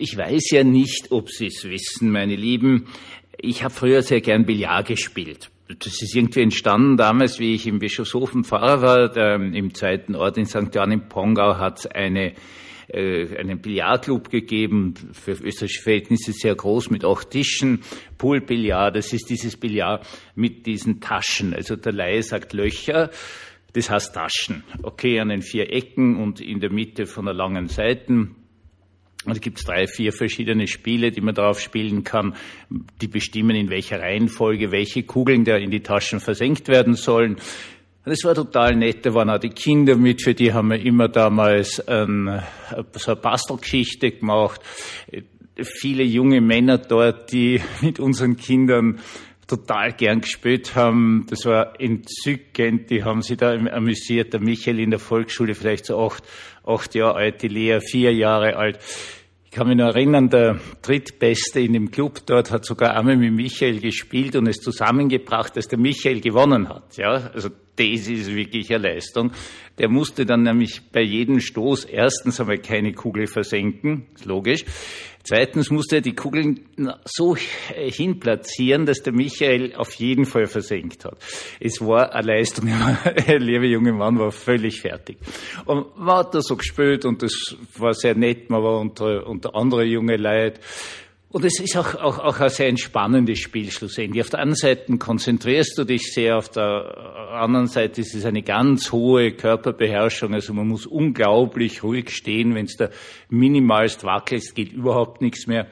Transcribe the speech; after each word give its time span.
Ich 0.00 0.16
weiß 0.16 0.52
ja 0.52 0.62
nicht, 0.62 1.10
ob 1.10 1.28
Sie 1.28 1.46
es 1.46 1.64
wissen, 1.64 2.12
meine 2.12 2.36
Lieben. 2.36 2.86
Ich 3.36 3.64
habe 3.64 3.74
früher 3.74 4.00
sehr 4.02 4.20
gern 4.20 4.46
Billard 4.46 4.86
gespielt. 4.86 5.50
Das 5.66 6.00
ist 6.00 6.14
irgendwie 6.14 6.42
entstanden 6.42 6.96
damals, 6.96 7.40
wie 7.40 7.52
ich 7.56 7.66
im 7.66 7.80
Bischofshofen 7.80 8.44
Pfarrer 8.44 8.80
war, 8.80 9.08
der, 9.08 9.34
im 9.34 9.74
zweiten 9.74 10.14
Ort 10.14 10.38
in 10.38 10.46
St. 10.46 10.72
Johann 10.72 10.92
im 10.92 11.08
Pongau 11.08 11.56
hat 11.56 11.80
es 11.80 11.86
eine 11.86 12.34
äh, 12.90 13.36
einen 13.36 13.60
Billardclub 13.60 14.30
gegeben, 14.30 14.94
für 15.12 15.32
österreichische 15.32 15.82
Verhältnisse 15.82 16.32
sehr 16.32 16.54
groß, 16.54 16.90
mit 16.90 17.04
acht 17.04 17.30
Tischen, 17.30 17.82
Poolbillard, 18.18 18.94
das 18.94 19.12
ist 19.12 19.28
dieses 19.28 19.56
Billard 19.56 20.06
mit 20.36 20.64
diesen 20.64 21.00
Taschen. 21.00 21.54
Also 21.54 21.74
der 21.74 21.92
Laie 21.92 22.22
sagt 22.22 22.52
Löcher, 22.52 23.10
das 23.72 23.90
heißt 23.90 24.14
Taschen. 24.14 24.62
Okay, 24.82 25.18
an 25.18 25.28
den 25.28 25.42
vier 25.42 25.72
Ecken 25.72 26.22
und 26.22 26.40
in 26.40 26.60
der 26.60 26.72
Mitte 26.72 27.04
von 27.04 27.24
der 27.24 27.34
langen 27.34 27.66
Seiten. 27.66 28.36
Und 29.24 29.32
es 29.32 29.40
gibt 29.40 29.66
drei, 29.66 29.86
vier 29.86 30.12
verschiedene 30.12 30.68
Spiele, 30.68 31.10
die 31.10 31.20
man 31.20 31.34
darauf 31.34 31.60
spielen 31.60 32.04
kann, 32.04 32.36
die 33.00 33.08
bestimmen, 33.08 33.56
in 33.56 33.68
welcher 33.68 34.00
Reihenfolge 34.00 34.70
welche 34.70 35.02
Kugeln 35.02 35.44
da 35.44 35.56
in 35.56 35.70
die 35.70 35.80
Taschen 35.80 36.20
versenkt 36.20 36.68
werden 36.68 36.94
sollen. 36.94 37.36
Das 38.04 38.24
war 38.24 38.34
total 38.34 38.76
nett, 38.76 39.04
da 39.04 39.12
waren 39.12 39.28
auch 39.28 39.38
die 39.38 39.50
Kinder 39.50 39.96
mit, 39.96 40.22
für 40.22 40.32
die 40.32 40.52
haben 40.52 40.70
wir 40.70 40.80
immer 40.80 41.08
damals 41.08 41.82
ähm, 41.88 42.40
so 42.92 43.12
eine 43.12 43.20
Bastelgeschichte 43.20 44.12
gemacht. 44.12 44.62
Viele 45.56 46.04
junge 46.04 46.40
Männer 46.40 46.78
dort, 46.78 47.32
die 47.32 47.60
mit 47.82 47.98
unseren 47.98 48.36
Kindern 48.36 49.00
total 49.48 49.92
gern 49.92 50.20
gespielt 50.20 50.76
haben. 50.76 51.26
Das 51.28 51.44
war 51.44 51.80
entzückend. 51.80 52.90
Die 52.90 53.02
haben 53.02 53.22
sich 53.22 53.38
da 53.38 53.52
amüsiert. 53.52 54.32
Der 54.32 54.40
Michael 54.40 54.78
in 54.78 54.90
der 54.90 55.00
Volksschule, 55.00 55.54
vielleicht 55.54 55.86
so 55.86 55.98
acht, 55.98 56.22
acht 56.64 56.94
Jahre 56.94 57.16
alt, 57.16 57.42
die 57.42 57.48
Lea 57.48 57.80
vier 57.80 58.14
Jahre 58.14 58.56
alt. 58.56 58.78
Ich 59.46 59.50
kann 59.50 59.66
mich 59.66 59.78
noch 59.78 59.86
erinnern, 59.86 60.28
der 60.28 60.60
Drittbeste 60.82 61.60
in 61.60 61.72
dem 61.72 61.90
Club 61.90 62.20
dort 62.26 62.50
hat 62.50 62.66
sogar 62.66 62.94
einmal 62.94 63.16
mit 63.16 63.32
Michael 63.32 63.80
gespielt 63.80 64.36
und 64.36 64.46
es 64.46 64.58
zusammengebracht, 64.58 65.56
dass 65.56 65.66
der 65.66 65.78
Michael 65.78 66.20
gewonnen 66.20 66.68
hat. 66.68 66.98
Ja, 66.98 67.30
also 67.32 67.48
das 67.78 68.08
ist 68.08 68.34
wirklich 68.34 68.70
eine 68.74 68.88
Leistung. 68.88 69.32
Der 69.78 69.88
musste 69.88 70.26
dann 70.26 70.42
nämlich 70.42 70.82
bei 70.92 71.02
jedem 71.02 71.40
Stoß 71.40 71.84
erstens 71.84 72.40
einmal 72.40 72.58
keine 72.58 72.92
Kugel 72.92 73.26
versenken, 73.26 74.06
ist 74.14 74.24
logisch. 74.24 74.64
Zweitens 75.28 75.70
musste 75.70 75.96
er 75.96 76.00
die 76.00 76.14
Kugeln 76.14 76.60
so 77.04 77.36
hinplatzieren, 77.36 78.86
dass 78.86 79.02
der 79.02 79.12
Michael 79.12 79.74
auf 79.76 79.92
jeden 79.94 80.24
Fall 80.24 80.46
versenkt 80.46 81.04
hat. 81.04 81.18
Es 81.60 81.82
war 81.82 82.14
eine 82.14 82.28
Leistung. 82.28 82.66
Der 83.28 83.38
liebe 83.38 83.66
junge 83.66 83.92
Mann 83.92 84.18
war 84.18 84.30
völlig 84.30 84.80
fertig. 84.80 85.18
Und 85.66 85.98
man 85.98 86.16
hat 86.16 86.34
da 86.34 86.40
so 86.40 86.56
gespielt 86.56 87.04
und 87.04 87.22
das 87.22 87.56
war 87.76 87.92
sehr 87.92 88.14
nett. 88.14 88.48
Man 88.48 88.62
war 88.62 88.80
unter, 88.80 89.26
unter 89.26 89.54
andere 89.54 89.84
junge 89.84 90.16
Leute. 90.16 90.60
Und 91.30 91.44
es 91.44 91.60
ist 91.60 91.76
auch, 91.76 91.94
auch, 91.94 92.18
auch 92.18 92.40
ein 92.40 92.48
sehr 92.48 92.68
entspannendes 92.68 93.38
Spiel 93.38 93.70
schlussendlich. 93.70 94.22
Auf 94.22 94.30
der 94.30 94.40
einen 94.40 94.54
Seite 94.54 94.96
konzentrierst 94.96 95.76
du 95.76 95.84
dich 95.84 96.12
sehr, 96.14 96.38
auf 96.38 96.48
der 96.48 97.28
anderen 97.32 97.66
Seite 97.66 98.00
ist 98.00 98.14
es 98.14 98.24
eine 98.24 98.42
ganz 98.42 98.92
hohe 98.92 99.32
Körperbeherrschung. 99.32 100.32
Also 100.32 100.54
man 100.54 100.68
muss 100.68 100.86
unglaublich 100.86 101.82
ruhig 101.82 102.10
stehen, 102.10 102.54
wenn 102.54 102.64
es 102.64 102.76
da 102.76 102.88
minimalst 103.28 104.04
wackelt, 104.04 104.54
geht 104.54 104.72
überhaupt 104.72 105.20
nichts 105.20 105.46
mehr. 105.46 105.66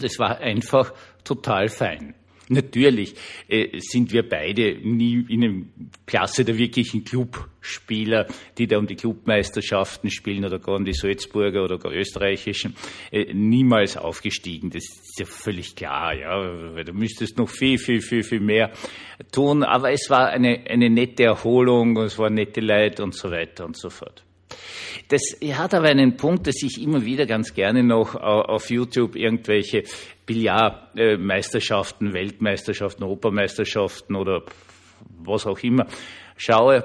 Das 0.00 0.18
war 0.18 0.38
einfach 0.38 0.92
total 1.24 1.68
fein. 1.68 2.14
Natürlich 2.48 3.14
äh, 3.48 3.78
sind 3.78 4.12
wir 4.12 4.26
beide 4.26 4.78
nie 4.82 5.24
in 5.28 5.44
einem 5.44 5.72
Klasse 6.06 6.44
der 6.44 6.56
wirklichen 6.56 7.04
Clubspieler, 7.04 8.26
die 8.56 8.66
da 8.66 8.78
um 8.78 8.86
die 8.86 8.96
Clubmeisterschaften 8.96 10.10
spielen 10.10 10.44
oder 10.44 10.58
gar 10.58 10.76
um 10.76 10.84
die 10.84 10.94
Salzburger 10.94 11.62
oder 11.62 11.78
gar 11.78 11.92
österreichischen, 11.92 12.74
äh, 13.12 13.32
niemals 13.34 13.96
aufgestiegen. 13.96 14.70
Das 14.70 14.84
ist 14.84 15.20
ja 15.20 15.26
völlig 15.26 15.76
klar, 15.76 16.14
ja. 16.14 16.74
Weil 16.74 16.84
du 16.84 16.94
müsstest 16.94 17.36
noch 17.36 17.50
viel, 17.50 17.78
viel, 17.78 18.00
viel, 18.00 18.22
viel 18.22 18.40
mehr 18.40 18.72
tun. 19.30 19.62
Aber 19.62 19.92
es 19.92 20.08
war 20.08 20.28
eine, 20.28 20.64
eine 20.68 20.88
nette 20.88 21.24
Erholung, 21.24 21.98
es 21.98 22.18
war 22.18 22.30
nette 22.30 22.60
Leid 22.60 23.00
und 23.00 23.14
so 23.14 23.30
weiter 23.30 23.66
und 23.66 23.76
so 23.76 23.90
fort. 23.90 24.24
Das 25.08 25.22
hat 25.54 25.74
aber 25.74 25.88
einen 25.88 26.16
Punkt, 26.16 26.46
dass 26.46 26.62
ich 26.62 26.82
immer 26.82 27.04
wieder 27.04 27.26
ganz 27.26 27.54
gerne 27.54 27.82
noch 27.82 28.14
auf 28.14 28.70
YouTube 28.70 29.16
irgendwelche 29.16 29.84
Billardmeisterschaften, 30.28 32.12
Weltmeisterschaften, 32.12 33.02
Europameisterschaften 33.02 34.14
oder 34.14 34.44
was 35.24 35.46
auch 35.46 35.58
immer 35.60 35.86
schaue. 36.36 36.84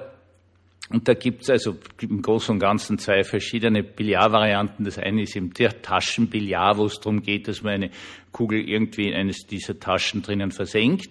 Und 0.90 1.08
da 1.08 1.14
gibt 1.14 1.44
es 1.44 1.50
also 1.50 1.78
im 2.02 2.22
Großen 2.22 2.53
und 2.53 2.59
Ganzen 2.59 2.98
zwei 2.98 3.24
verschiedene 3.24 3.84
Billardvarianten. 3.84 4.86
Das 4.86 4.98
eine 4.98 5.24
ist 5.24 5.36
eben 5.36 5.53
der 5.53 5.82
Taschenbillard, 5.82 6.78
wo 6.78 6.86
es 6.86 7.00
darum 7.00 7.22
geht, 7.22 7.48
dass 7.48 7.64
man 7.64 7.74
eine 7.74 7.90
Kugel 8.32 8.68
irgendwie 8.68 9.09
in 9.09 9.16
eines 9.16 9.46
dieser 9.46 9.80
Taschen 9.80 10.22
drinnen 10.22 10.52
versenkt. 10.52 11.09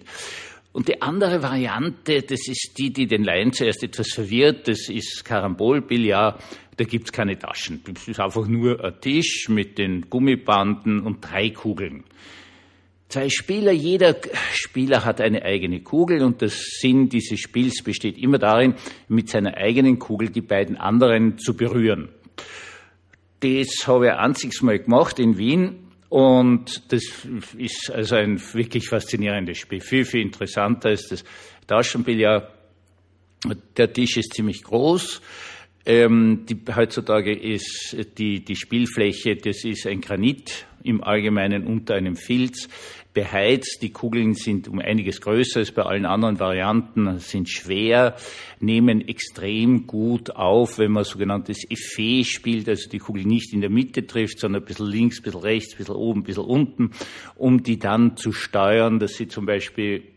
Und 0.71 0.87
die 0.87 1.01
andere 1.03 1.43
Variante, 1.43 2.23
das 2.23 2.47
ist 2.47 2.73
die, 2.79 2.91
die 2.91 3.05
den 3.05 3.23
Laien 3.23 3.53
zuerst 3.53 3.83
etwas 3.83 4.11
verwirrt, 4.11 4.67
das 4.67 4.89
ist 4.89 5.23
Karambolbillard. 5.23 6.41
Da 6.77 6.83
gibt's 6.85 7.11
keine 7.11 7.37
Taschen. 7.37 7.81
Das 7.85 8.07
ist 8.07 8.19
einfach 8.19 8.47
nur 8.47 8.83
ein 8.83 8.99
Tisch 8.99 9.47
mit 9.49 9.77
den 9.77 10.09
Gummibanden 10.09 11.01
und 11.01 11.21
drei 11.21 11.49
Kugeln. 11.49 12.03
Zwei 13.09 13.29
Spieler, 13.29 13.71
jeder 13.71 14.15
Spieler 14.53 15.05
hat 15.05 15.21
eine 15.21 15.43
eigene 15.43 15.81
Kugel 15.81 16.23
und 16.23 16.41
der 16.41 16.49
Sinn 16.49 17.09
dieses 17.09 17.39
Spiels 17.41 17.83
besteht 17.83 18.17
immer 18.17 18.39
darin, 18.39 18.73
mit 19.07 19.29
seiner 19.29 19.55
eigenen 19.55 19.99
Kugel 19.99 20.29
die 20.29 20.41
beiden 20.41 20.77
anderen 20.77 21.37
zu 21.37 21.55
berühren. 21.55 22.09
Das 23.41 23.85
habe 23.85 24.05
ich 24.05 24.11
ein 24.11 24.17
einziges 24.17 24.63
Mal 24.63 24.79
gemacht 24.79 25.19
in 25.19 25.37
Wien 25.37 25.75
und 26.09 26.91
das 26.91 27.03
ist 27.57 27.91
also 27.91 28.15
ein 28.15 28.41
wirklich 28.53 28.89
faszinierendes 28.89 29.59
Spiel. 29.59 29.81
Viel, 29.81 30.05
viel 30.05 30.21
interessanter 30.21 30.91
ist 30.91 31.11
das 31.11 31.23
Taschenbillard. 31.67 32.51
Der 33.77 33.91
Tisch 33.93 34.17
ist 34.17 34.33
ziemlich 34.33 34.63
groß. 34.63 35.21
Ähm, 35.85 36.45
die, 36.47 36.57
heutzutage 36.73 37.33
ist 37.33 37.97
die, 38.17 38.43
die 38.43 38.55
Spielfläche, 38.55 39.35
das 39.35 39.65
ist 39.65 39.85
ein 39.85 39.99
Granit 39.99 40.65
im 40.81 41.03
Allgemeinen 41.03 41.67
unter 41.67 41.95
einem 41.95 42.15
Filz 42.15 42.69
beheizt. 43.13 43.79
Die 43.81 43.91
Kugeln 43.91 44.33
sind 44.33 44.69
um 44.69 44.79
einiges 44.79 45.19
größer 45.19 45.59
als 45.59 45.71
bei 45.71 45.83
allen 45.83 46.05
anderen 46.05 46.39
Varianten, 46.39 47.19
sind 47.19 47.49
schwer, 47.49 48.15
nehmen 48.61 49.07
extrem 49.07 49.85
gut 49.85 50.31
auf, 50.31 50.77
wenn 50.79 50.91
man 50.91 51.03
sogenanntes 51.03 51.69
Effet 51.69 52.23
spielt, 52.23 52.69
also 52.69 52.89
die 52.89 52.99
Kugel 52.99 53.25
nicht 53.25 53.53
in 53.53 53.59
der 53.59 53.69
Mitte 53.69 54.07
trifft, 54.07 54.39
sondern 54.39 54.61
ein 54.61 54.65
bisschen 54.65 54.87
links, 54.87 55.19
ein 55.19 55.23
bisschen 55.23 55.41
rechts, 55.41 55.73
ein 55.73 55.77
bisschen 55.77 55.95
oben, 55.95 56.21
ein 56.21 56.23
bisschen 56.23 56.45
unten, 56.45 56.91
um 57.35 57.61
die 57.61 57.77
dann 57.77 58.15
zu 58.15 58.31
steuern, 58.31 58.99
dass 58.99 59.15
sie 59.15 59.27
zum 59.27 59.45
Beispiel 59.45 60.12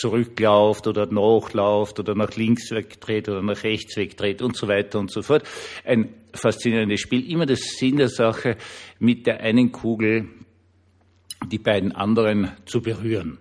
zurücklauft 0.00 0.86
oder 0.86 1.06
nachlauft 1.06 2.00
oder 2.00 2.14
nach 2.14 2.34
links 2.36 2.70
wegdreht 2.70 3.28
oder 3.28 3.42
nach 3.42 3.62
rechts 3.62 3.96
wegdreht 3.96 4.40
und 4.40 4.56
so 4.56 4.66
weiter 4.66 4.98
und 4.98 5.12
so 5.12 5.22
fort. 5.22 5.44
Ein 5.84 6.14
faszinierendes 6.32 7.00
Spiel. 7.00 7.30
Immer 7.30 7.46
das 7.46 7.60
Sinn 7.60 7.98
der 7.98 8.08
Sache, 8.08 8.56
mit 8.98 9.26
der 9.26 9.40
einen 9.40 9.72
Kugel 9.72 10.28
die 11.50 11.58
beiden 11.58 11.92
anderen 11.92 12.52
zu 12.66 12.80
berühren. 12.80 13.38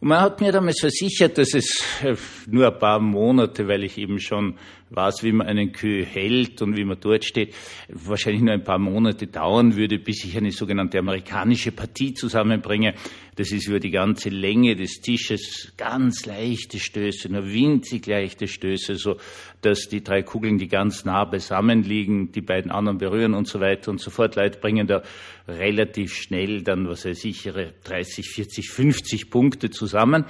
Und 0.00 0.08
man 0.08 0.20
hat 0.20 0.40
mir 0.40 0.52
damals 0.52 0.80
versichert, 0.80 1.38
dass 1.38 1.54
es 1.54 1.82
äh, 2.02 2.14
nur 2.46 2.66
ein 2.66 2.78
paar 2.78 3.00
Monate, 3.00 3.66
weil 3.68 3.84
ich 3.84 3.96
eben 3.96 4.20
schon 4.20 4.58
weiß, 4.94 5.22
wie 5.22 5.32
man 5.32 5.46
einen 5.46 5.72
Kühe 5.72 6.04
hält 6.04 6.62
und 6.62 6.76
wie 6.76 6.84
man 6.84 6.98
dort 7.00 7.24
steht, 7.24 7.54
wahrscheinlich 7.88 8.42
nur 8.42 8.54
ein 8.54 8.64
paar 8.64 8.78
Monate 8.78 9.26
dauern 9.26 9.76
würde, 9.76 9.98
bis 9.98 10.24
ich 10.24 10.36
eine 10.36 10.50
sogenannte 10.50 10.98
amerikanische 10.98 11.72
Partie 11.72 12.14
zusammenbringe. 12.14 12.94
Das 13.36 13.50
ist 13.50 13.66
über 13.66 13.80
die 13.80 13.90
ganze 13.90 14.28
Länge 14.28 14.76
des 14.76 15.00
Tisches 15.00 15.72
ganz 15.76 16.24
leichte 16.26 16.78
Stöße, 16.78 17.28
nur 17.28 17.52
winzig 17.52 18.06
leichte 18.06 18.46
Stöße, 18.46 18.94
so 18.96 19.16
dass 19.60 19.88
die 19.88 20.04
drei 20.04 20.22
Kugeln, 20.22 20.58
die 20.58 20.68
ganz 20.68 21.04
nah 21.04 21.24
beisammen 21.24 21.82
liegen, 21.82 22.30
die 22.32 22.42
beiden 22.42 22.70
anderen 22.70 22.98
berühren 22.98 23.34
und 23.34 23.48
so 23.48 23.60
weiter 23.60 23.90
und 23.90 24.00
so 24.00 24.10
fort. 24.10 24.36
Leute 24.36 24.58
bringen 24.60 24.86
da 24.86 25.02
relativ 25.48 26.14
schnell 26.14 26.62
dann, 26.62 26.88
was 26.88 27.04
weiß 27.04 27.24
ich, 27.24 27.46
ihre 27.46 27.74
30, 27.84 28.28
40, 28.28 28.70
50 28.70 29.30
Punkte 29.30 29.70
zusammen. 29.70 30.26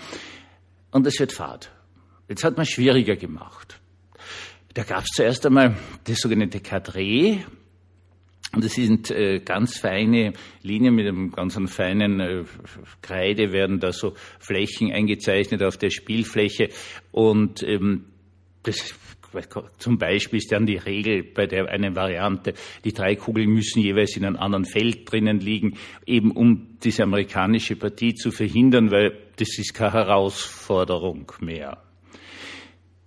Und 0.90 1.06
es 1.06 1.18
wird 1.18 1.32
Fahrt. 1.32 1.70
Jetzt 2.28 2.44
hat 2.44 2.56
man 2.56 2.64
schwieriger 2.64 3.16
gemacht. 3.16 3.80
Da 4.74 4.82
gab 4.82 5.04
es 5.04 5.10
zuerst 5.14 5.46
einmal 5.46 5.76
das 6.04 6.18
sogenannte 6.18 6.58
Cadre. 6.58 7.38
Und 8.52 8.64
das 8.64 8.74
sind 8.74 9.10
äh, 9.10 9.40
ganz 9.40 9.78
feine 9.78 10.32
Linien 10.62 10.94
mit 10.94 11.06
einem 11.06 11.30
ganz 11.30 11.58
feinen 11.72 12.20
äh, 12.20 12.44
Kreide, 13.00 13.52
werden 13.52 13.80
da 13.80 13.92
so 13.92 14.14
Flächen 14.38 14.92
eingezeichnet 14.92 15.62
auf 15.62 15.76
der 15.76 15.90
Spielfläche. 15.90 16.70
Und 17.12 17.62
ähm, 17.62 18.06
das 18.64 18.94
zum 19.78 19.98
Beispiel 19.98 20.38
ist 20.38 20.52
dann 20.52 20.66
die 20.66 20.76
Regel 20.76 21.24
bei 21.24 21.46
der 21.46 21.68
einen 21.68 21.96
Variante, 21.96 22.54
die 22.84 22.92
drei 22.92 23.16
Kugeln 23.16 23.50
müssen 23.50 23.80
jeweils 23.80 24.16
in 24.16 24.24
einem 24.24 24.36
anderen 24.36 24.64
Feld 24.64 25.10
drinnen 25.10 25.40
liegen, 25.40 25.76
eben 26.06 26.30
um 26.30 26.78
diese 26.82 27.02
amerikanische 27.02 27.74
Partie 27.74 28.14
zu 28.14 28.30
verhindern, 28.30 28.92
weil 28.92 29.18
das 29.36 29.58
ist 29.58 29.74
keine 29.74 29.94
Herausforderung 29.94 31.32
mehr. 31.40 31.83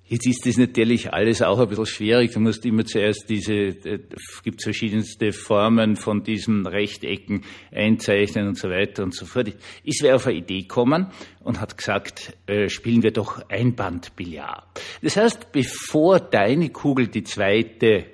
Jetzt 0.09 0.25
ist 0.25 0.45
das 0.45 0.57
natürlich 0.57 1.11
alles 1.11 1.41
auch 1.41 1.59
ein 1.59 1.67
bisschen 1.67 1.85
schwierig. 1.85 2.31
Du 2.31 2.39
musst 2.39 2.65
immer 2.65 2.85
zuerst 2.85 3.29
diese, 3.29 3.53
äh, 3.53 3.99
gibt 4.41 4.63
verschiedenste 4.63 5.33
Formen 5.33 5.97
von 5.97 6.23
diesen 6.23 6.65
Rechtecken 6.65 7.43
einzeichnen 7.71 8.47
und 8.47 8.57
so 8.57 8.69
weiter 8.69 9.03
und 9.03 9.13
so 9.13 9.25
fort. 9.25 9.53
Ist 9.83 10.03
wer 10.03 10.15
auf 10.15 10.27
eine 10.27 10.37
Idee 10.37 10.61
gekommen 10.61 11.07
und 11.41 11.59
hat 11.59 11.77
gesagt, 11.77 12.37
äh, 12.47 12.69
spielen 12.69 13.03
wir 13.03 13.11
doch 13.11 13.49
Einbandbillard. 13.49 14.63
Das 15.01 15.17
heißt, 15.17 15.51
bevor 15.51 16.21
deine 16.21 16.69
Kugel 16.69 17.09
die 17.09 17.23
zweite 17.23 18.05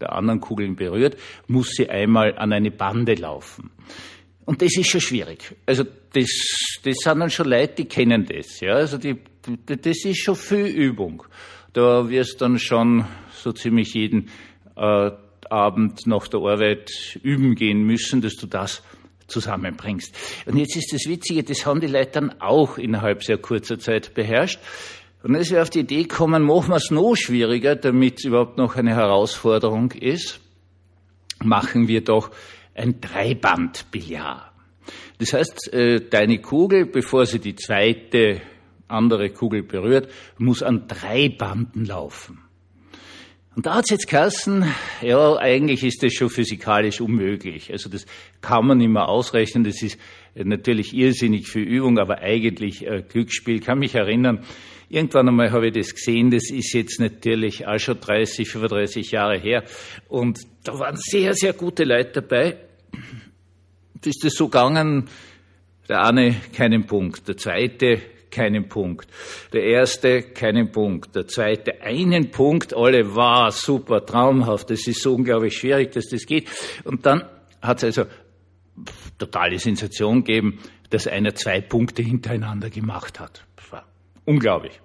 der 0.00 0.12
anderen 0.12 0.40
Kugeln 0.40 0.76
berührt, 0.76 1.16
muss 1.46 1.72
sie 1.72 1.90
einmal 1.90 2.38
an 2.38 2.52
eine 2.52 2.70
Bande 2.70 3.14
laufen. 3.14 3.70
Und 4.50 4.60
das 4.62 4.76
ist 4.76 4.88
schon 4.88 5.00
schwierig. 5.00 5.54
Also 5.64 5.84
das, 5.84 6.28
das 6.82 6.96
sind 6.96 7.20
dann 7.20 7.30
schon 7.30 7.46
Leute, 7.46 7.72
die 7.76 7.84
kennen 7.84 8.26
das. 8.26 8.58
Ja? 8.58 8.74
Also 8.74 8.98
die, 8.98 9.14
das 9.64 10.04
ist 10.04 10.24
schon 10.24 10.34
viel 10.34 10.66
Übung. 10.66 11.22
Da 11.72 12.08
wirst 12.10 12.42
dann 12.42 12.58
schon 12.58 13.06
so 13.32 13.52
ziemlich 13.52 13.94
jeden 13.94 14.28
äh, 14.74 15.12
Abend 15.48 16.04
nach 16.08 16.26
der 16.26 16.40
Arbeit 16.40 16.90
üben 17.22 17.54
gehen 17.54 17.84
müssen, 17.84 18.22
dass 18.22 18.34
du 18.34 18.48
das 18.48 18.82
zusammenbringst. 19.28 20.16
Und 20.46 20.56
jetzt 20.56 20.74
ist 20.74 20.92
das 20.92 21.06
Witzige, 21.06 21.44
das 21.44 21.64
haben 21.64 21.80
die 21.80 21.86
Leute 21.86 22.10
dann 22.10 22.40
auch 22.40 22.76
innerhalb 22.76 23.22
sehr 23.22 23.38
kurzer 23.38 23.78
Zeit 23.78 24.14
beherrscht. 24.14 24.58
Und 25.22 25.34
dann 25.34 25.42
ist 25.42 25.52
wir 25.52 25.62
auf 25.62 25.70
die 25.70 25.78
Idee 25.78 26.02
gekommen, 26.02 26.42
machen 26.42 26.70
wir 26.70 26.76
es 26.76 26.90
noch 26.90 27.14
schwieriger, 27.14 27.76
damit 27.76 28.18
es 28.18 28.24
überhaupt 28.24 28.58
noch 28.58 28.74
eine 28.74 28.96
Herausforderung 28.96 29.92
ist, 29.92 30.40
machen 31.40 31.86
wir 31.86 32.02
doch 32.02 32.32
ein 32.74 33.00
Dreibandbillard. 33.00 34.52
Das 35.18 35.32
heißt, 35.32 35.72
äh, 35.72 36.00
deine 36.08 36.40
Kugel, 36.40 36.86
bevor 36.86 37.26
sie 37.26 37.38
die 37.38 37.54
zweite 37.54 38.40
andere 38.88 39.30
Kugel 39.30 39.62
berührt, 39.62 40.10
muss 40.38 40.62
an 40.62 40.88
drei 40.88 41.28
Banden 41.28 41.84
laufen. 41.84 42.49
Und 43.56 43.66
da 43.66 43.74
hat 43.74 43.84
es 43.86 43.90
jetzt 43.90 44.08
geheißen, 44.08 44.64
ja, 45.02 45.36
eigentlich 45.36 45.82
ist 45.82 46.02
das 46.02 46.12
schon 46.14 46.30
physikalisch 46.30 47.00
unmöglich. 47.00 47.72
Also 47.72 47.90
das 47.90 48.06
kann 48.40 48.66
man 48.66 48.78
mehr 48.78 49.08
ausrechnen. 49.08 49.64
Das 49.64 49.82
ist 49.82 49.98
natürlich 50.34 50.94
irrsinnig 50.94 51.48
viel 51.48 51.64
Übung, 51.64 51.98
aber 51.98 52.18
eigentlich 52.18 52.86
äh, 52.86 53.02
Glücksspiel. 53.02 53.56
Ich 53.56 53.64
kann 53.64 53.80
mich 53.80 53.96
erinnern, 53.96 54.44
irgendwann 54.88 55.28
einmal 55.28 55.50
habe 55.50 55.68
ich 55.68 55.74
das 55.74 55.94
gesehen. 55.94 56.30
Das 56.30 56.50
ist 56.50 56.72
jetzt 56.74 57.00
natürlich 57.00 57.66
auch 57.66 57.78
schon 57.78 57.98
30, 57.98 58.48
35 58.48 59.10
Jahre 59.10 59.38
her. 59.38 59.64
Und 60.08 60.38
da 60.62 60.78
waren 60.78 60.96
sehr, 60.96 61.34
sehr 61.34 61.52
gute 61.52 61.82
Leute 61.82 62.22
dabei. 62.22 62.56
Da 64.00 64.10
ist 64.10 64.24
es 64.24 64.34
so 64.34 64.46
gegangen, 64.46 65.08
der 65.88 66.04
eine 66.04 66.36
keinen 66.54 66.86
Punkt, 66.86 67.26
der 67.26 67.36
zweite 67.36 68.00
keinen 68.30 68.68
Punkt, 68.68 69.08
der 69.52 69.64
erste 69.64 70.22
keinen 70.22 70.70
Punkt, 70.70 71.14
der 71.14 71.26
zweite 71.26 71.82
einen 71.82 72.30
Punkt, 72.30 72.74
alle 72.74 73.14
war 73.14 73.50
super, 73.50 74.04
traumhaft, 74.04 74.70
das 74.70 74.86
ist 74.86 75.02
so 75.02 75.14
unglaublich 75.14 75.56
schwierig, 75.56 75.92
dass 75.92 76.08
das 76.08 76.26
geht. 76.26 76.48
Und 76.84 77.04
dann 77.06 77.24
hat 77.60 77.82
es 77.82 77.98
also 77.98 78.10
totale 79.18 79.58
Sensation 79.58 80.24
gegeben, 80.24 80.58
dass 80.90 81.06
einer 81.06 81.34
zwei 81.34 81.60
Punkte 81.60 82.02
hintereinander 82.02 82.70
gemacht 82.70 83.20
hat. 83.20 83.44
Unglaublich. 84.26 84.78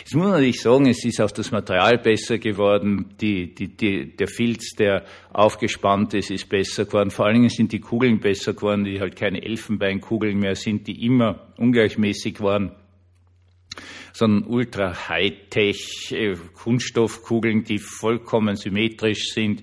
Jetzt 0.00 0.14
muss 0.14 0.24
man 0.24 0.32
natürlich 0.34 0.60
sagen, 0.60 0.86
es 0.86 1.04
ist 1.04 1.20
auch 1.20 1.30
das 1.30 1.50
Material 1.50 1.98
besser 1.98 2.38
geworden, 2.38 3.14
die, 3.20 3.54
die, 3.54 3.74
die, 3.74 4.14
der 4.14 4.28
Filz, 4.28 4.74
der 4.78 5.04
aufgespannt 5.32 6.12
ist, 6.14 6.30
ist 6.30 6.48
besser 6.48 6.84
geworden. 6.84 7.10
Vor 7.10 7.26
allen 7.26 7.34
Dingen 7.36 7.48
sind 7.48 7.72
die 7.72 7.80
Kugeln 7.80 8.20
besser 8.20 8.52
geworden, 8.52 8.84
die 8.84 9.00
halt 9.00 9.16
keine 9.16 9.42
Elfenbeinkugeln 9.42 10.38
mehr 10.38 10.54
sind, 10.54 10.86
die 10.86 11.04
immer 11.06 11.52
ungleichmäßig 11.56 12.40
waren 12.42 12.72
sondern 14.12 14.50
ultra 14.50 15.08
Hightech 15.08 16.12
äh, 16.12 16.36
die 17.62 17.78
vollkommen 17.78 18.56
symmetrisch 18.56 19.32
sind. 19.32 19.62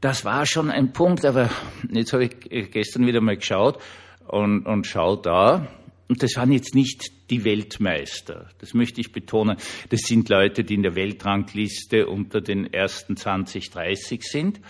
Das 0.00 0.24
war 0.24 0.44
schon 0.46 0.70
ein 0.70 0.92
Punkt, 0.92 1.24
aber 1.24 1.50
jetzt 1.90 2.12
habe 2.12 2.24
ich 2.24 2.70
gestern 2.70 3.06
wieder 3.06 3.20
mal 3.20 3.36
geschaut 3.36 3.78
und, 4.26 4.66
und 4.66 4.86
schau 4.86 5.16
da, 5.16 5.68
und 6.08 6.22
das 6.22 6.36
waren 6.36 6.52
jetzt 6.52 6.74
nicht 6.74 7.30
die 7.30 7.44
Weltmeister. 7.44 8.48
Das 8.58 8.74
möchte 8.74 9.00
ich 9.00 9.12
betonen. 9.12 9.56
Das 9.88 10.02
sind 10.02 10.28
Leute, 10.28 10.62
die 10.62 10.74
in 10.74 10.82
der 10.82 10.94
Weltrangliste 10.94 12.06
unter 12.06 12.40
den 12.40 12.72
ersten 12.72 13.16
20, 13.16 13.70
30 13.70 14.22
sind, 14.22 14.60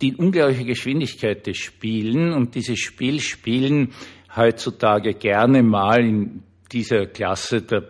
die 0.00 0.16
unglaubliche 0.16 0.64
Geschwindigkeit 0.64 1.46
des 1.46 1.58
Spielen 1.58 2.32
und 2.32 2.54
dieses 2.54 2.80
Spiel 2.80 3.20
spielen 3.20 3.92
heutzutage 4.34 5.14
gerne 5.14 5.62
mal 5.62 6.04
in 6.04 6.42
dieser 6.72 7.06
Klasse 7.06 7.62
der 7.62 7.88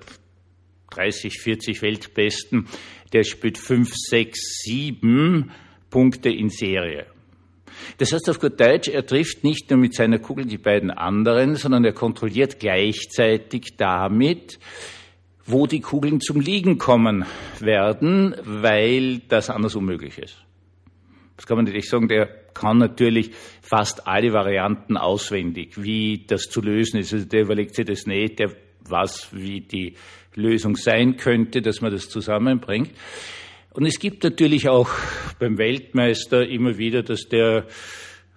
30, 0.90 1.40
40 1.40 1.82
Weltbesten, 1.82 2.66
der 3.12 3.24
spielt 3.24 3.58
5, 3.58 3.92
6, 3.94 4.62
7 4.64 5.50
Punkte 5.90 6.30
in 6.30 6.48
Serie. 6.48 7.06
Das 7.98 8.12
heißt 8.12 8.28
auf 8.30 8.40
gut 8.40 8.60
Deutsch, 8.60 8.88
er 8.88 9.06
trifft 9.06 9.44
nicht 9.44 9.70
nur 9.70 9.78
mit 9.78 9.94
seiner 9.94 10.18
Kugel 10.18 10.44
die 10.46 10.58
beiden 10.58 10.90
anderen, 10.90 11.56
sondern 11.56 11.84
er 11.84 11.92
kontrolliert 11.92 12.60
gleichzeitig 12.60 13.76
damit, 13.76 14.58
wo 15.44 15.66
die 15.66 15.80
Kugeln 15.80 16.20
zum 16.20 16.40
Liegen 16.40 16.78
kommen 16.78 17.24
werden, 17.58 18.34
weil 18.44 19.18
das 19.28 19.50
anders 19.50 19.74
unmöglich 19.74 20.18
ist. 20.18 20.36
Das 21.36 21.46
kann 21.46 21.56
man 21.56 21.64
nicht 21.64 21.88
sagen, 21.88 22.08
der 22.08 22.26
kann 22.26 22.78
natürlich 22.78 23.32
fast 23.62 24.06
alle 24.06 24.32
Varianten 24.32 24.96
auswendig, 24.96 25.82
wie 25.82 26.24
das 26.26 26.42
zu 26.42 26.60
lösen 26.60 27.00
ist. 27.00 27.12
Also 27.12 27.26
der 27.26 27.42
überlegt 27.42 27.74
sich 27.74 27.86
das 27.86 28.06
nicht, 28.06 28.38
der 28.38 28.52
weiß, 28.92 29.30
wie 29.32 29.62
die 29.62 29.96
Lösung 30.34 30.76
sein 30.76 31.16
könnte, 31.16 31.62
dass 31.62 31.80
man 31.80 31.90
das 31.90 32.08
zusammenbringt. 32.08 32.92
Und 33.70 33.86
es 33.86 33.98
gibt 33.98 34.22
natürlich 34.22 34.68
auch 34.68 34.90
beim 35.38 35.58
Weltmeister 35.58 36.46
immer 36.46 36.78
wieder, 36.78 37.02
dass 37.02 37.28
der 37.28 37.66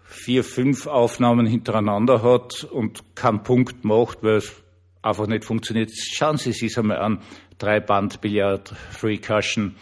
vier, 0.05 0.43
fünf 0.43 0.87
Aufnahmen 0.87 1.45
hintereinander 1.45 2.23
hat 2.23 2.63
und 2.63 3.15
keinen 3.15 3.43
Punkt 3.43 3.83
macht, 3.83 4.23
weil 4.23 4.37
es 4.37 4.63
einfach 5.01 5.27
nicht 5.27 5.43
funktioniert. 5.43 5.91
Schauen 5.93 6.37
Sie 6.37 6.53
sich 6.53 6.77
einmal 6.77 6.99
an. 6.99 7.21
Drei 7.57 7.79
Band 7.79 8.21
Billard, 8.21 8.69
Free 8.91 9.17
Cushion. 9.17 9.75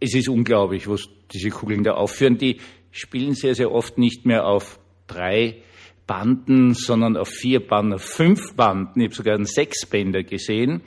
Es 0.00 0.14
ist 0.14 0.28
unglaublich, 0.28 0.86
was 0.88 1.08
diese 1.32 1.50
Kugeln 1.50 1.82
da 1.82 1.94
aufführen. 1.94 2.38
Die 2.38 2.60
spielen 2.90 3.34
sehr, 3.34 3.54
sehr 3.54 3.72
oft 3.72 3.98
nicht 3.98 4.26
mehr 4.26 4.46
auf 4.46 4.78
drei 5.06 5.62
Banden, 6.08 6.74
sondern 6.74 7.16
auf 7.16 7.28
vier 7.28 7.64
Banden, 7.64 7.92
auf 7.92 8.02
fünf 8.02 8.54
Banden. 8.54 9.00
Ich 9.00 9.08
habe 9.08 9.14
sogar 9.14 9.34
einen 9.36 9.44
Sechsbänder 9.44 10.24
gesehen. 10.24 10.82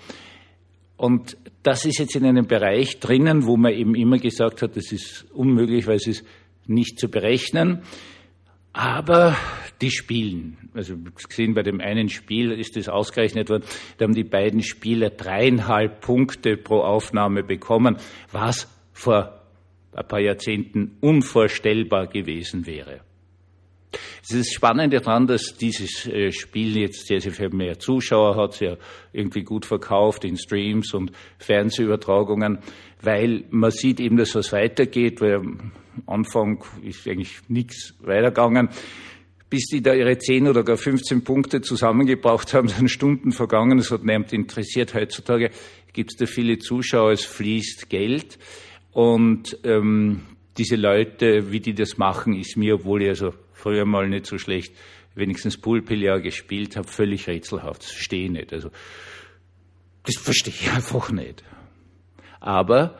Und 0.98 1.38
das 1.64 1.86
ist 1.86 2.00
jetzt 2.00 2.16
in 2.18 2.26
einem 2.26 2.48
Bereich 2.48 3.00
drinnen, 3.00 3.46
wo 3.46 3.56
man 3.56 3.72
eben 3.72 3.96
immer 3.96 4.18
gesagt 4.18 4.62
hat, 4.62 4.76
das 4.76 4.92
ist 4.92 5.26
unmöglich, 5.32 5.88
weil 5.88 5.96
es 5.96 6.08
ist 6.08 6.26
nicht 6.68 7.00
zu 7.00 7.08
berechnen. 7.08 7.84
Aber 8.74 9.38
die 9.82 9.92
spielen. 9.92 10.58
Also 10.74 10.96
gesehen 11.28 11.54
bei 11.54 11.64
dem 11.64 11.82
einen 11.82 12.10
Spiel 12.10 12.52
ist 12.52 12.76
das 12.76 12.90
ausgerechnet 12.90 13.50
worden. 13.50 13.64
Da 13.98 14.06
haben 14.06 14.16
die 14.16 14.24
beiden 14.24 14.64
Spieler 14.64 15.12
dreieinhalb 15.12 16.02
Punkte 16.02 16.58
pro 16.58 16.80
Aufnahme 16.80 17.44
bekommen, 17.44 17.98
was 18.32 18.68
vor 18.92 19.42
ein 19.94 20.08
paar 20.08 20.22
Jahrzehnten 20.22 20.98
unvorstellbar 21.02 22.08
gewesen 22.08 22.66
wäre. 22.66 23.02
Es 24.24 24.32
ist 24.32 24.54
spannend 24.54 24.94
daran, 24.94 25.28
dass 25.28 25.56
dieses 25.58 26.06
äh, 26.08 26.32
Spiel 26.32 26.78
jetzt 26.78 27.08
sehr, 27.08 27.20
sehr 27.20 27.32
viel 27.32 27.50
mehr 27.50 27.80
Zuschauer 27.80 28.36
hat, 28.36 28.54
sehr 28.54 28.78
irgendwie 29.12 29.44
gut 29.44 29.66
verkauft 29.66 30.24
in 30.24 30.38
Streams 30.38 30.94
und 30.94 31.12
Fernsehübertragungen, 31.40 32.60
weil 33.02 33.44
man 33.50 33.72
sieht 33.72 34.00
eben, 34.00 34.18
dass 34.18 34.36
was 34.36 34.54
weitergeht, 34.54 35.22
weil 35.22 35.36
am 35.36 35.72
Anfang 36.06 36.64
ist 36.84 37.08
eigentlich 37.08 37.40
nichts 37.48 37.96
weitergegangen. 38.02 38.70
Bis 39.50 39.66
die 39.66 39.82
da 39.82 39.94
ihre 39.94 40.18
10 40.18 40.48
oder 40.48 40.64
gar 40.64 40.78
15 40.78 41.26
Punkte 41.26 41.60
zusammengebracht 41.60 42.54
haben, 42.54 42.68
sind 42.70 42.90
Stunden 42.90 43.34
vergangen. 43.34 43.80
Es 43.80 43.92
hat 43.92 44.06
niemand 44.06 44.32
interessiert. 44.32 44.94
Heutzutage 44.94 45.52
gibt 45.92 46.12
es 46.12 46.18
da 46.18 46.26
viele 46.26 46.58
Zuschauer, 46.60 47.12
es 47.12 47.26
fließt 47.26 47.90
Geld. 47.90 48.40
Und 48.94 49.58
ähm, 49.66 50.22
diese 50.58 50.76
Leute, 50.76 51.52
wie 51.52 51.60
die 51.60 51.74
das 51.74 51.98
machen, 51.98 52.34
ist 52.36 52.56
mir, 52.56 52.76
obwohl 52.76 53.04
ich 53.04 53.10
also 53.10 53.34
früher 53.62 53.86
mal 53.86 54.10
nicht 54.10 54.26
so 54.26 54.38
schlecht 54.38 54.74
wenigstens 55.16 55.58
Poolbillard 55.58 56.24
gespielt 56.24 56.76
habe, 56.76 56.88
völlig 56.88 57.28
rätselhaft. 57.28 57.84
Das 57.84 57.92
verstehe 57.92 58.26
ich 58.26 58.32
nicht. 58.32 58.54
Also, 58.54 58.72
das 60.04 60.16
verstehe 60.18 60.54
ich 60.54 60.72
einfach 60.76 61.12
nicht. 61.12 61.44
Aber 62.40 62.98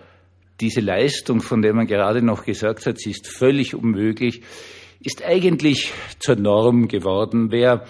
diese 0.60 0.82
Leistung, 0.82 1.42
von 1.42 1.62
der 1.62 1.74
man 1.74 1.88
gerade 1.88 2.22
noch 2.22 2.46
gesagt 2.46 2.86
hat, 2.86 3.00
sie 3.00 3.12
ist 3.12 3.28
völlig 3.28 3.74
unmöglich, 3.74 4.44
ist 5.00 5.24
eigentlich 5.24 5.92
zur 6.20 6.36
Norm 6.36 6.88
geworden. 6.88 7.52
Wer 7.52 7.86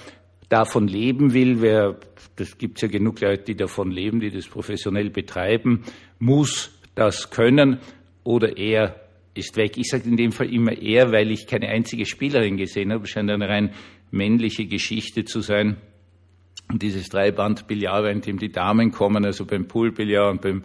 davon 0.48 0.88
leben 0.88 1.34
will, 1.34 1.62
wer, 1.62 1.98
das 2.38 2.58
gibt's 2.58 2.82
ja 2.82 2.88
genug 2.88 3.20
Leute, 3.20 3.44
die 3.44 3.56
davon 3.56 3.92
leben, 3.92 4.22
die 4.22 4.32
das 4.32 4.48
professionell 4.48 5.10
betreiben, 5.10 5.84
muss 6.20 6.72
das 6.96 7.30
können 7.30 7.80
oder 8.24 8.58
er 8.58 8.96
ist 9.34 9.56
weg. 9.58 9.78
Ich 9.78 9.90
sage 9.90 10.08
in 10.10 10.18
dem 10.18 10.32
Fall 10.32 10.54
immer 10.54 10.74
er, 10.74 11.12
weil 11.12 11.32
ich 11.32 11.48
keine 11.48 11.70
einzige 11.70 12.06
Spielerin 12.06 12.58
gesehen 12.58 12.92
habe. 12.92 13.08
Scheint 13.08 13.30
eine 13.30 13.48
rein 13.48 13.72
männliche 14.12 14.66
Geschichte 14.66 15.24
zu 15.24 15.42
sein. 15.42 15.78
Und 16.70 16.82
dieses 16.82 17.10
Dreiband-Billard, 17.10 18.12
in 18.12 18.22
dem 18.22 18.38
die 18.38 18.52
Damen 18.52 18.92
kommen, 18.92 19.26
also 19.26 19.46
beim 19.46 19.68
Pool-Billard 19.68 20.32
und 20.32 20.42
beim 20.42 20.64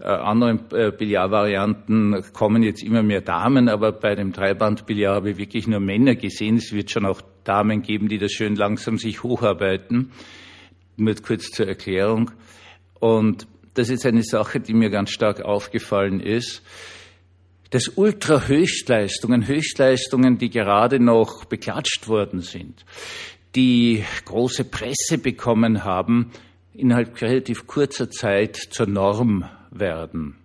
äh, 0.00 0.04
anderen 0.04 0.70
äh, 0.72 0.90
Billardvarianten 0.90 2.24
kommen 2.32 2.62
jetzt 2.62 2.82
immer 2.82 3.02
mehr 3.02 3.20
Damen, 3.20 3.68
aber 3.68 3.92
bei 3.92 4.14
dem 4.14 4.32
Dreiband-Billard 4.32 5.16
habe 5.16 5.30
ich 5.30 5.36
wirklich 5.38 5.66
nur 5.66 5.80
Männer 5.80 6.14
gesehen. 6.14 6.56
Es 6.56 6.72
wird 6.72 6.90
schon 6.90 7.06
auch 7.06 7.20
Damen 7.44 7.82
geben, 7.82 8.08
die 8.08 8.18
das 8.18 8.32
schön 8.32 8.56
langsam 8.56 8.98
sich 8.98 9.22
hocharbeiten. 9.22 10.12
Nur 10.96 11.14
kurz 11.16 11.50
zur 11.50 11.68
Erklärung. 11.68 12.30
Und 13.00 13.46
das 13.74 13.90
ist 13.90 14.06
eine 14.06 14.22
Sache, 14.22 14.60
die 14.60 14.72
mir 14.72 14.90
ganz 14.90 15.10
stark 15.10 15.42
aufgefallen 15.42 16.20
ist 16.20 16.62
dass 17.70 17.88
Ultra-Höchstleistungen, 17.88 19.46
Höchstleistungen, 19.46 20.38
die 20.38 20.50
gerade 20.50 21.00
noch 21.00 21.44
beklatscht 21.44 22.08
worden 22.08 22.40
sind, 22.40 22.84
die 23.54 24.04
große 24.24 24.64
Presse 24.64 25.18
bekommen 25.18 25.84
haben, 25.84 26.30
innerhalb 26.72 27.20
relativ 27.20 27.66
kurzer 27.66 28.10
Zeit 28.10 28.56
zur 28.56 28.86
Norm 28.86 29.48
werden. 29.70 30.36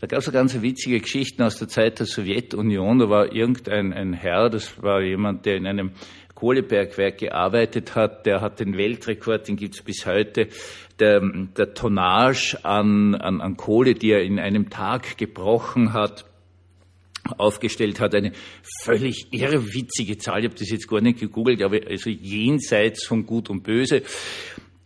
Da 0.00 0.06
gab 0.06 0.18
es 0.18 0.30
ganz 0.30 0.60
witzige 0.60 1.00
Geschichten 1.00 1.42
aus 1.42 1.56
der 1.56 1.68
Zeit 1.68 1.98
der 1.98 2.06
Sowjetunion. 2.06 2.98
Da 2.98 3.08
war 3.08 3.32
irgendein 3.32 3.92
ein 3.92 4.12
Herr, 4.12 4.50
das 4.50 4.82
war 4.82 5.00
jemand, 5.00 5.46
der 5.46 5.56
in 5.56 5.66
einem 5.66 5.92
Kohlebergwerk 6.36 7.18
gearbeitet 7.18 7.96
hat, 7.96 8.26
der 8.26 8.40
hat 8.40 8.60
den 8.60 8.76
Weltrekord, 8.76 9.48
den 9.48 9.56
gibt's 9.56 9.82
bis 9.82 10.06
heute, 10.06 10.48
der, 11.00 11.20
der 11.56 11.74
Tonnage 11.74 12.58
an, 12.62 13.16
an, 13.16 13.40
an 13.40 13.56
Kohle, 13.56 13.94
die 13.94 14.12
er 14.12 14.22
in 14.22 14.38
einem 14.38 14.70
Tag 14.70 15.18
gebrochen 15.18 15.92
hat, 15.92 16.26
aufgestellt 17.38 17.98
hat, 17.98 18.14
eine 18.14 18.32
völlig 18.82 19.32
irrwitzige 19.32 20.18
Zahl. 20.18 20.40
Ich 20.40 20.50
habe 20.50 20.58
das 20.58 20.70
jetzt 20.70 20.88
gar 20.88 21.00
nicht 21.00 21.18
gegoogelt, 21.18 21.62
aber 21.62 21.80
also 21.88 22.10
jenseits 22.10 23.04
von 23.04 23.26
Gut 23.26 23.50
und 23.50 23.62
Böse. 23.62 24.02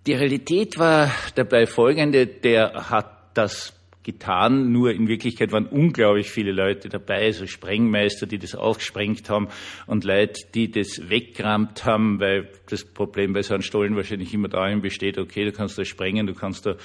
Die 0.07 0.15
Realität 0.15 0.79
war 0.79 1.13
dabei 1.35 1.67
folgende, 1.67 2.27
der 2.27 2.89
hat 2.91 3.37
das 3.37 3.75
getan, 4.03 4.73
nur 4.73 4.93
in 4.93 5.09
Wirklichkeit 5.09 5.53
waren 5.53 5.67
unglaublich 5.67 6.31
viele 6.31 6.53
Leute 6.53 6.89
dabei, 6.89 7.27
also 7.27 7.47
Sprengmeister, 7.47 8.27
die 8.27 8.39
das 8.39 8.55
aufgesprengt 8.55 9.29
haben 9.29 9.49
und 9.87 10.05
Leute, 10.05 10.41
die 10.55 10.71
das 10.71 11.11
weggerammt 11.11 11.85
haben, 11.85 12.19
weil 12.19 12.49
das 12.69 12.85
Problem 12.85 13.35
bei 13.35 13.43
so 13.43 13.53
einem 13.53 13.63
Stollen 13.63 13.97
wahrscheinlich 13.97 14.33
immer 14.33 14.49
darin 14.49 14.81
besteht, 14.81 15.19
okay, 15.19 15.45
du 15.45 15.53
kannst 15.53 15.77
da 15.77 15.85
sprengen, 15.85 16.27
du 16.27 16.35
kannst 16.35 16.65
da 16.65 16.77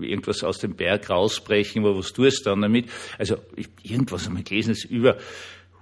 irgendwas 0.00 0.42
aus 0.42 0.58
dem 0.58 0.74
Berg 0.74 1.08
rausbrechen, 1.08 1.84
aber 1.84 1.96
was 1.96 2.12
tust 2.12 2.46
du 2.46 2.50
dann 2.50 2.62
damit? 2.62 2.86
Also 3.16 3.36
irgendwas 3.82 4.26
haben 4.26 4.36
wir 4.36 4.42
gelesen, 4.42 4.72
ist 4.72 4.84
über 4.84 5.18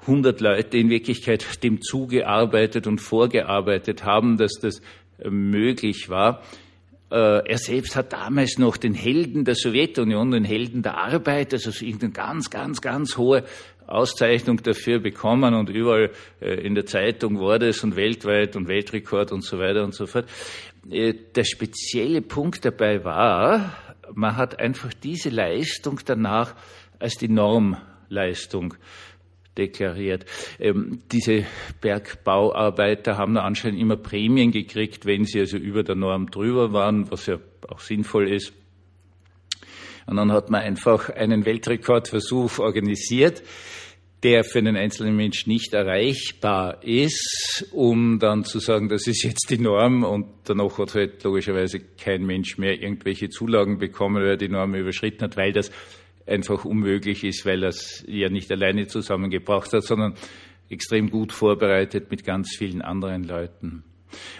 100 0.02 0.40
Leute 0.42 0.76
in 0.76 0.90
Wirklichkeit 0.90 1.62
dem 1.64 1.80
zugearbeitet 1.80 2.86
und 2.86 2.98
vorgearbeitet 2.98 4.04
haben, 4.04 4.36
dass 4.36 4.52
das 4.60 4.82
möglich 5.24 6.10
war. 6.10 6.42
Äh, 7.10 7.48
er 7.48 7.58
selbst 7.58 7.96
hat 7.96 8.12
damals 8.12 8.58
noch 8.58 8.76
den 8.76 8.94
Helden 8.94 9.44
der 9.44 9.54
Sowjetunion, 9.54 10.30
den 10.30 10.44
Helden 10.44 10.82
der 10.82 10.96
Arbeit, 10.96 11.52
also 11.52 11.70
irgendeine 11.84 12.12
ganz, 12.12 12.50
ganz, 12.50 12.80
ganz 12.80 13.16
hohe 13.16 13.44
Auszeichnung 13.86 14.62
dafür 14.62 14.98
bekommen 14.98 15.54
und 15.54 15.68
überall 15.68 16.10
äh, 16.40 16.54
in 16.66 16.74
der 16.74 16.86
Zeitung 16.86 17.38
wurde 17.38 17.68
es 17.68 17.84
und 17.84 17.96
weltweit 17.96 18.56
und 18.56 18.68
Weltrekord 18.68 19.32
und 19.32 19.44
so 19.44 19.58
weiter 19.58 19.84
und 19.84 19.94
so 19.94 20.06
fort. 20.06 20.26
Äh, 20.90 21.14
der 21.34 21.44
spezielle 21.44 22.22
Punkt 22.22 22.64
dabei 22.64 23.04
war, 23.04 23.76
man 24.14 24.36
hat 24.36 24.58
einfach 24.58 24.92
diese 24.94 25.28
Leistung 25.28 26.00
danach 26.04 26.54
als 26.98 27.16
die 27.16 27.28
Normleistung 27.28 28.74
deklariert. 29.56 30.24
Ähm, 30.58 31.00
diese 31.12 31.44
Bergbauarbeiter 31.80 33.16
haben 33.16 33.36
anscheinend 33.36 33.80
immer 33.80 33.96
Prämien 33.96 34.50
gekriegt, 34.50 35.06
wenn 35.06 35.24
sie 35.24 35.40
also 35.40 35.56
über 35.56 35.82
der 35.82 35.94
Norm 35.94 36.30
drüber 36.30 36.72
waren, 36.72 37.10
was 37.10 37.26
ja 37.26 37.38
auch 37.68 37.80
sinnvoll 37.80 38.30
ist. 38.30 38.52
Und 40.06 40.16
dann 40.16 40.32
hat 40.32 40.50
man 40.50 40.60
einfach 40.60 41.08
einen 41.08 41.46
Weltrekordversuch 41.46 42.58
organisiert, 42.58 43.42
der 44.22 44.42
für 44.42 44.58
einen 44.58 44.76
einzelnen 44.76 45.16
Mensch 45.16 45.46
nicht 45.46 45.74
erreichbar 45.74 46.82
ist, 46.82 47.68
um 47.72 48.18
dann 48.18 48.44
zu 48.44 48.58
sagen, 48.58 48.88
das 48.88 49.06
ist 49.06 49.22
jetzt 49.22 49.50
die 49.50 49.58
Norm 49.58 50.02
und 50.02 50.26
danach 50.44 50.78
hat 50.78 50.94
halt 50.94 51.22
logischerweise 51.24 51.80
kein 51.80 52.24
Mensch 52.24 52.56
mehr 52.56 52.80
irgendwelche 52.80 53.28
Zulagen 53.28 53.78
bekommen, 53.78 54.22
weil 54.22 54.30
er 54.30 54.36
die 54.38 54.48
Norm 54.48 54.74
überschritten 54.74 55.24
hat, 55.24 55.36
weil 55.36 55.52
das 55.52 55.70
einfach 56.26 56.64
unmöglich 56.64 57.24
ist, 57.24 57.44
weil 57.46 57.62
er 57.62 57.68
es 57.70 58.04
ja 58.06 58.28
nicht 58.28 58.50
alleine 58.50 58.86
zusammengebracht 58.86 59.72
hat, 59.72 59.84
sondern 59.84 60.14
extrem 60.68 61.10
gut 61.10 61.32
vorbereitet 61.32 62.10
mit 62.10 62.24
ganz 62.24 62.56
vielen 62.56 62.82
anderen 62.82 63.24
Leuten. 63.24 63.84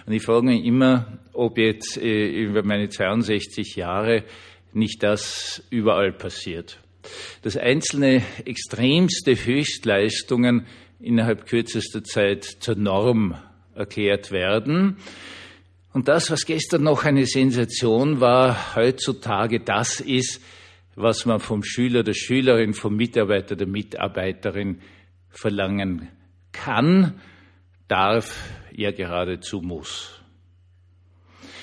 Und 0.05 0.13
ich 0.13 0.23
frage 0.23 0.45
mich 0.45 0.65
immer, 0.65 1.19
ob 1.33 1.57
jetzt 1.57 1.97
äh, 1.97 2.27
über 2.27 2.63
meine 2.63 2.89
62 2.89 3.75
Jahre 3.75 4.23
nicht 4.73 5.03
das 5.03 5.63
überall 5.69 6.11
passiert. 6.11 6.79
Dass 7.41 7.57
einzelne 7.57 8.23
extremste 8.45 9.35
Höchstleistungen 9.35 10.65
innerhalb 10.99 11.45
kürzester 11.45 12.03
Zeit 12.03 12.43
zur 12.43 12.75
Norm 12.75 13.37
erklärt 13.75 14.31
werden. 14.31 14.97
Und 15.93 16.07
das, 16.07 16.31
was 16.31 16.45
gestern 16.45 16.83
noch 16.83 17.05
eine 17.05 17.25
Sensation 17.25 18.19
war, 18.19 18.75
heutzutage 18.75 19.59
das 19.59 19.99
ist, 19.99 20.41
was 20.95 21.25
man 21.25 21.39
vom 21.39 21.63
Schüler, 21.63 22.03
der 22.03 22.13
Schülerin, 22.13 22.73
vom 22.73 22.95
Mitarbeiter, 22.95 23.55
der 23.55 23.67
Mitarbeiterin 23.67 24.81
verlangen 25.29 26.09
kann, 26.51 27.19
darf, 27.87 28.49
ja 28.71 28.91
geradezu 28.91 29.61
muss. 29.61 30.21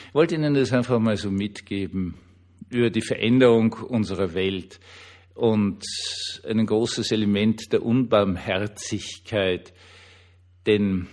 Ich 0.08 0.14
wollte 0.14 0.34
Ihnen 0.34 0.54
das 0.54 0.72
einfach 0.72 0.98
mal 0.98 1.16
so 1.16 1.30
mitgeben 1.30 2.14
über 2.68 2.90
die 2.90 3.02
Veränderung 3.02 3.72
unserer 3.72 4.34
Welt 4.34 4.78
und 5.34 5.82
ein 6.44 6.66
großes 6.66 7.10
Element 7.12 7.72
der 7.72 7.82
Unbarmherzigkeit, 7.82 9.72
denn 10.66 11.08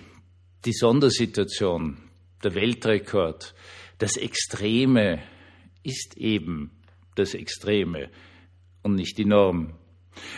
die 0.66 0.74
Sondersituation, 0.74 1.98
der 2.44 2.56
Weltrekord, 2.56 3.56
das 3.98 4.18
Extreme 4.18 5.22
ist 5.84 6.18
eben 6.18 6.79
das 7.20 7.34
Extreme 7.34 8.10
und 8.82 8.96
nicht 8.96 9.18
die 9.18 9.26
Norm. 9.26 9.74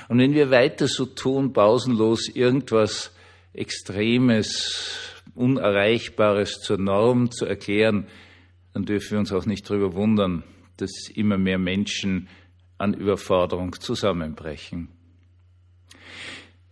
Und 0.09 0.19
wenn 0.19 0.33
wir 0.33 0.51
weiter 0.51 0.87
so 0.87 1.05
tun, 1.05 1.53
pausenlos 1.53 2.27
irgendwas 2.27 3.15
Extremes, 3.53 4.97
Unerreichbares 5.33 6.59
zur 6.59 6.77
Norm 6.77 7.31
zu 7.31 7.45
erklären, 7.45 8.07
dann 8.73 8.85
dürfen 8.85 9.11
wir 9.11 9.19
uns 9.19 9.31
auch 9.31 9.45
nicht 9.45 9.69
darüber 9.69 9.93
wundern, 9.93 10.43
dass 10.77 11.09
immer 11.13 11.37
mehr 11.37 11.57
Menschen 11.57 12.27
an 12.77 12.93
Überforderung 12.93 13.79
zusammenbrechen. 13.79 14.89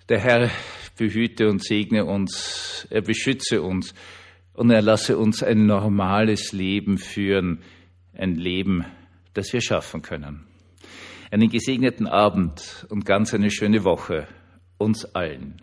Der 0.10 0.20
Herr 0.20 0.50
behüte 0.98 1.48
und 1.50 1.64
segne 1.64 2.06
uns, 2.06 2.88
er 2.90 3.02
beschütze 3.02 3.62
uns 3.62 3.94
und 4.54 4.72
er 4.72 4.82
lasse 4.82 5.18
uns 5.18 5.44
ein 5.44 5.68
normales 5.68 6.52
Leben 6.52 6.98
führen, 6.98 7.62
ein 8.14 8.36
Leben 8.36 8.86
das 9.40 9.54
wir 9.54 9.62
schaffen 9.62 10.02
können. 10.02 10.46
Einen 11.32 11.50
gesegneten 11.50 12.08
Abend 12.08 12.86
und 12.90 13.06
ganz 13.06 13.34
eine 13.34 13.50
schöne 13.50 13.86
Woche 13.86 14.28
uns 14.78 15.06
allen. 15.16 15.62